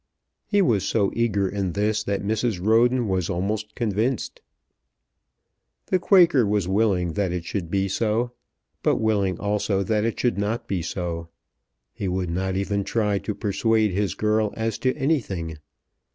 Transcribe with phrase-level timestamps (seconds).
[0.47, 2.59] He was so eager in this that Mrs.
[2.59, 4.41] Roden was almost convinced.
[5.85, 8.31] The Quaker was willing that it should be so,
[8.81, 11.29] but willing also that it should not be so.
[11.93, 15.59] He would not even try to persuade his girl as to anything.